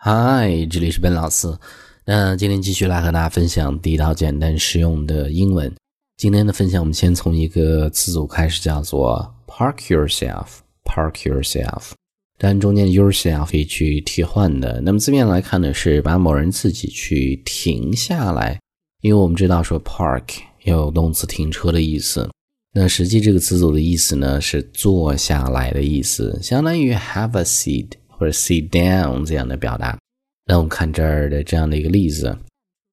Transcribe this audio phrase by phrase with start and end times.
[0.00, 1.52] 嗨，这里是本老师。
[2.04, 5.74] 那今天继续来和大家分享地道、简单、实用的英文。
[6.16, 10.46] 今天的分享，我们先从一个词组开始，叫做 “park yourself”。
[10.84, 11.90] park yourself，
[12.38, 14.80] 但中间 yourself 可以去替换的。
[14.82, 18.56] 那么字面来看呢，是把某人自己去停下来。
[19.02, 20.22] 因为我们知道说 park
[20.62, 22.30] 有动词停车的意思。
[22.72, 27.88] 那实际这个词组的意思呢，是坐下来的意思，相当于 have a seat。
[28.18, 29.96] 或者 sit down 这样的表达。
[30.46, 32.36] 那我们看这儿的这样的一个例子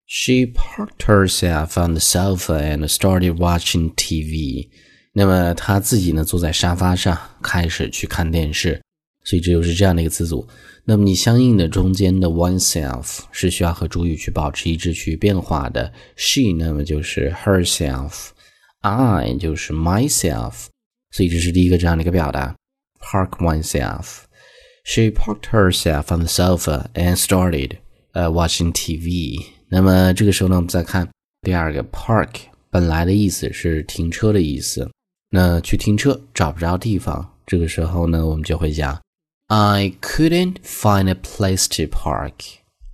[0.07, 4.69] ：She parked herself on the sofa and started watching TV。
[5.13, 8.81] 那么她自己呢坐在沙发上，开始去看电视。
[9.25, 10.49] 所以这就是这样的一个词组。
[10.85, 15.93] 那么你相应的中间的 oneself 是需要和主语去保持一致去变化的。
[16.17, 20.65] She 那么就是 herself，I 就是 myself。
[21.13, 22.57] 所以这是第一个这样的一个表达
[23.01, 24.23] ：park oneself。
[24.85, 27.79] She parked herself on the sofa and started
[28.15, 29.41] uh watching TV。
[29.69, 31.09] 那么这个时候呢，我们再看
[31.43, 32.29] 第二个 park，
[32.71, 34.91] 本来的意思是停车的意思。
[35.31, 39.01] 那去停车找不着地方，这个时候呢，我们就会讲
[39.47, 42.33] I couldn't find a place to park.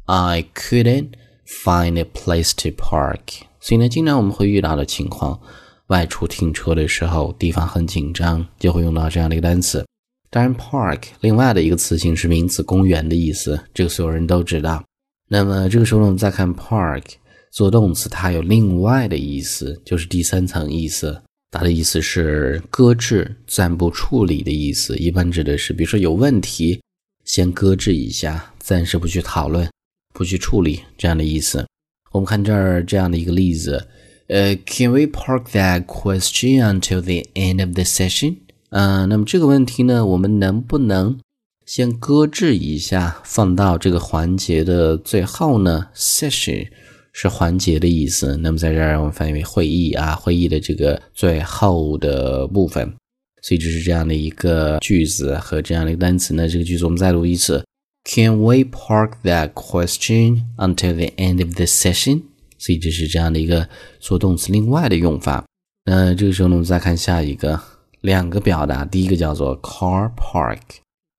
[0.05, 1.13] I couldn't
[1.47, 3.43] find a place to park。
[3.61, 5.41] 所以呢，经常我们会遇到的情况，
[5.89, 9.85] 外出停车的时候，地方很紧张，就会用到这样的一个单词。
[10.31, 14.85] 当然，park 另外的一个词性是名词“公园”的意思，这个所有人都知道。
[15.29, 17.03] 那么这个时候呢，我们再看 park
[17.51, 21.23] 做动词，它有另外的意思，就是第三层意思。
[21.51, 24.95] 它的意思是搁置、暂不处理的意思。
[24.99, 26.79] 一般指的是，比如说有问题，
[27.25, 29.67] 先搁置一下，暂时不去讨论、
[30.13, 31.67] 不去处理这样的意思。
[32.13, 33.89] 我们看这儿这样的一个例子，
[34.27, 38.37] 呃，Can we park that question until the end of the session？
[38.71, 41.19] 嗯，那么这个问题呢，我们能不能
[41.65, 46.69] 先搁置一下，放到这个环节的最后呢？Session
[47.13, 52.95] 是环节的意思，那么在这儿我们翻译为会议啊，会议的这个最后的部分。
[53.41, 56.47] 所以这是这样的一个句子和这样的一个单词呢。
[56.47, 57.65] 这个句子我们再读一次
[58.05, 62.23] ：Can we park that question until the end of the session？
[62.59, 63.67] 所以这是这样的一个
[63.99, 65.47] 做动词另外的用法。
[65.87, 67.59] 那这个时候呢，我们再看下一个。
[68.01, 70.61] 两个表达，第一个叫做 car park，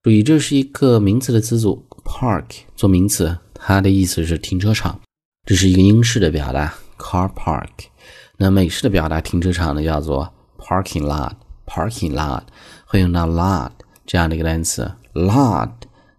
[0.02, 5.00] 注意这是一个名词的词组，park 做名词，它的意思是停车场，
[5.46, 7.68] 这是一个英式的表达 car park。
[8.38, 12.44] 那美式的表达停车场呢叫做 parking lot，parking lot
[12.86, 13.72] 会用到 lot
[14.06, 15.70] 这样的一个单词，lot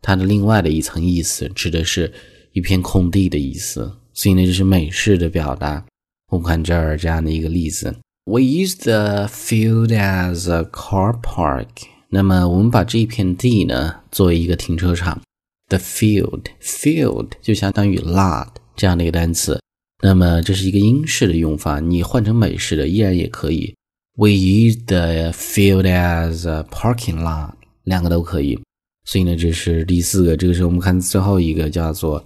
[0.02, 2.14] 它的另外的一层意思指的是
[2.52, 5.84] 一片空地的意思，所以呢这是美式的表达。
[6.30, 7.96] 我们看这儿这样的一个例子。
[8.24, 11.88] We use the field as a car park。
[12.10, 15.22] 那么我们把这一片地呢作为一个停车场。
[15.70, 19.60] The field，field 就相当于 lot 这样的一个单词。
[20.04, 23.74] 那么这是一个英式的用法，你换成美式的依然也可以。
[24.16, 27.54] We use the field as a parking lot，
[27.86, 28.60] 两个都可以。
[29.06, 30.38] 所以呢，这是第四个。
[30.38, 32.24] 这个时候我们看最后一个叫做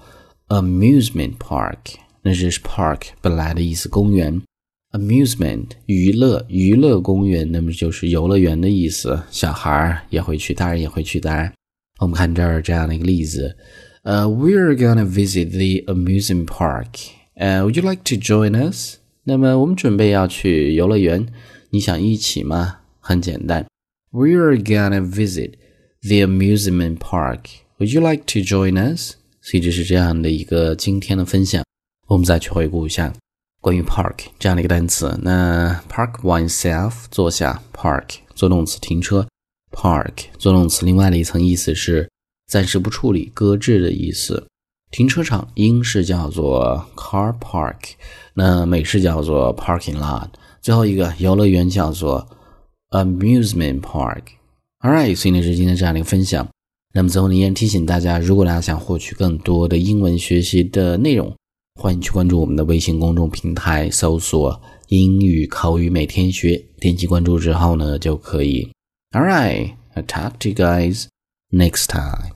[0.49, 1.77] amusement park，
[2.21, 4.41] 那这是 park 本来的意思，公园。
[4.95, 9.21] Amusement 娱乐娱乐公园，那么就是游乐园的意思。
[9.29, 11.19] 小孩儿也会去，大人也会去。
[11.19, 11.51] 当然，
[11.99, 13.57] 我们看这儿这样的一个例子，
[14.03, 17.09] 呃，We're gonna visit the amusement park.
[17.35, 18.99] 呃，Would you like to join us？
[19.25, 21.27] 那么我们准备要去游乐园，
[21.71, 22.77] 你想一起吗？
[23.01, 23.65] 很简单
[24.13, 25.55] ，We're gonna visit
[26.03, 27.41] the amusement park.
[27.79, 29.15] Would you like to join us？
[29.41, 31.65] 所以这是这样的一个今天的分享，
[32.07, 33.13] 我们再去回顾一下。
[33.65, 39.27] 关于 park 这样的一个单词，那 park oneself 坐下，park 做动词停车
[39.71, 42.07] ，park 做动词另外的一层意思是
[42.45, 44.45] 暂时不处理、搁置的意思。
[44.91, 47.93] 停车场英式叫做 car park，
[48.35, 50.27] 那美式叫做 parking lot。
[50.61, 52.27] 最后一个游乐园叫做
[52.91, 54.21] amusement park。
[54.81, 56.47] All right，所以呢是今天这样的一个分享。
[56.93, 61.35] 那么最后呢，依然提醒大家，如果大家想获取更多的英文学习的内容。
[61.77, 68.71] 欢迎去关注我们的微信公众平台，搜索“英语口语每天学”，点击关注之后呢，就可以。
[69.11, 71.07] All right, I talk to you guys
[71.51, 72.34] next time.